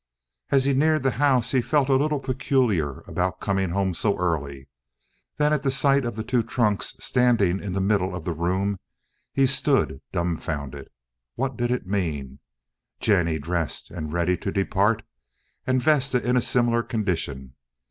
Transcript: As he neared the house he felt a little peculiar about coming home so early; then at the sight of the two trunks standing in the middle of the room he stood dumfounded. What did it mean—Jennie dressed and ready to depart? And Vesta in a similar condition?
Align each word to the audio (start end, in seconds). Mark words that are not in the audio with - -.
As 0.49 0.65
he 0.65 0.73
neared 0.73 1.03
the 1.03 1.11
house 1.21 1.51
he 1.51 1.61
felt 1.61 1.87
a 1.87 1.95
little 1.95 2.19
peculiar 2.19 3.01
about 3.01 3.39
coming 3.39 3.69
home 3.69 3.93
so 3.93 4.17
early; 4.17 4.67
then 5.37 5.53
at 5.53 5.61
the 5.61 5.69
sight 5.69 6.05
of 6.05 6.15
the 6.15 6.23
two 6.23 6.41
trunks 6.41 6.95
standing 6.99 7.61
in 7.61 7.73
the 7.73 7.79
middle 7.81 8.15
of 8.15 8.25
the 8.25 8.33
room 8.33 8.79
he 9.31 9.45
stood 9.45 10.01
dumfounded. 10.11 10.89
What 11.35 11.55
did 11.55 11.69
it 11.69 11.85
mean—Jennie 11.85 13.37
dressed 13.37 13.91
and 13.91 14.11
ready 14.11 14.37
to 14.37 14.51
depart? 14.51 15.03
And 15.67 15.79
Vesta 15.83 16.19
in 16.27 16.35
a 16.35 16.41
similar 16.41 16.81
condition? 16.81 17.53